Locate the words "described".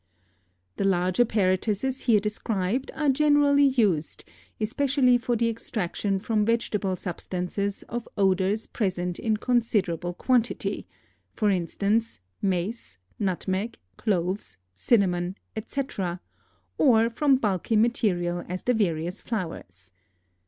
2.19-2.89